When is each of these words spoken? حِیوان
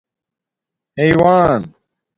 حِیوان 0.97 1.63